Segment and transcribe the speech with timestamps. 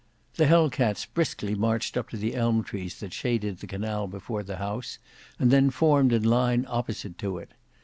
[0.33, 4.41] The Hell cats briskly marched up to the elm trees that shaded the canal before
[4.41, 4.97] the house,
[5.37, 7.51] and then formed in line opposite to it.